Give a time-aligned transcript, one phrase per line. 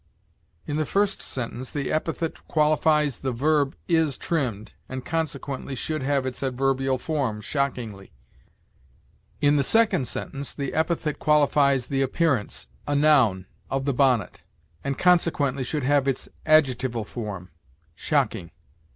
[0.65, 6.25] In the first sentence the epithet qualifies the verb is trimmed, and consequently should have
[6.25, 8.11] its adverbial form shockingly;
[9.41, 14.41] in the second sentence the epithet qualifies the appearance a noun of the bonnet,
[14.83, 17.51] and consequently should have its adjectival form
[17.93, 18.49] shocking.